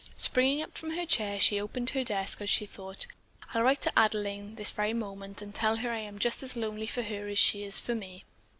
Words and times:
Springing 0.17 0.63
up 0.63 0.75
from 0.75 0.95
her 0.97 1.05
chair, 1.05 1.39
she 1.39 1.61
opened 1.61 1.91
her 1.91 2.03
desk 2.03 2.41
as 2.41 2.49
she 2.49 2.65
thought, 2.65 3.05
"I'll 3.53 3.61
write 3.61 3.83
to 3.83 3.91
Adelaine 3.95 4.55
this 4.55 4.71
very 4.71 4.93
moment 4.95 5.43
and 5.43 5.53
tell 5.53 5.75
her 5.75 5.89
that 5.89 5.95
I 5.95 5.99
am 5.99 6.17
just 6.17 6.41
as 6.41 6.57
lonely 6.57 6.87
for 6.87 7.03
her 7.03 7.27
as 7.27 7.37
she 7.37 7.61
is 7.63 7.79
for 7.79 7.93
me." 7.93 8.23